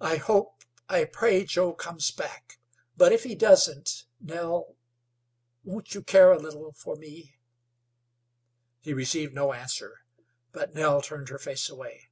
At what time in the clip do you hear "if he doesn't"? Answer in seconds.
3.12-4.04